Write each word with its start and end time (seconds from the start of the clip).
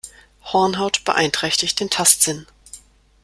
Hornhaut 0.45 1.03
beeinträchtigt 1.03 1.79
den 1.79 1.91
Tastsinn. 1.91 2.47